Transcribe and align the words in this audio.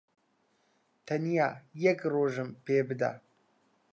تەنیا 1.07 1.49
یەک 1.85 1.99
ڕۆژم 2.13 2.49
پێ 2.65 2.77
بدە. 2.87 3.11